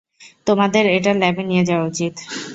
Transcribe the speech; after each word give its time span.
তোমাদের 0.47 0.83
এটা 0.97 1.11
ল্যাবে 1.13 1.43
নিয়ে 1.43 1.63
যাওয়া 1.65 1.85
উচিত। 1.85 2.13